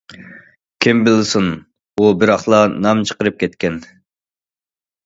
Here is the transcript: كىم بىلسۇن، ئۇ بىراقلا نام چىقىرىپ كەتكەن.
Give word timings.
كىم 0.85 1.03
بىلسۇن، 1.07 1.51
ئۇ 2.01 2.09
بىراقلا 2.25 2.65
نام 2.79 3.05
چىقىرىپ 3.13 3.41
كەتكەن. 3.45 3.81